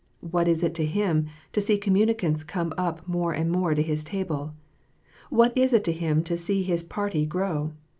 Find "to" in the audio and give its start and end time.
0.73-0.83, 1.53-1.61, 3.75-3.83, 5.83-5.91, 6.23-6.35